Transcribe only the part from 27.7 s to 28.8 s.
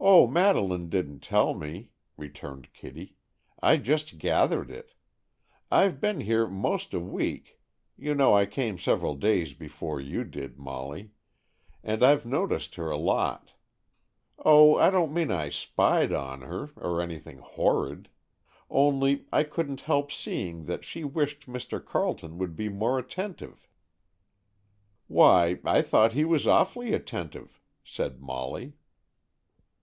said Molly.